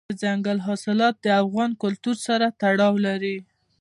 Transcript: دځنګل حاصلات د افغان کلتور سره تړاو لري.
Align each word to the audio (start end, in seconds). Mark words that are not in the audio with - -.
دځنګل 0.17 0.59
حاصلات 0.67 1.15
د 1.21 1.27
افغان 1.41 1.71
کلتور 1.83 2.17
سره 2.27 2.45
تړاو 2.61 2.93
لري. 3.07 3.37